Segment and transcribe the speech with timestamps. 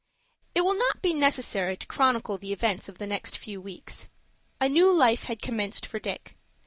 [0.55, 4.09] It will not be necessary to chronicle the events of the next few weeks.
[4.59, 6.35] A new life had commenced for Dick.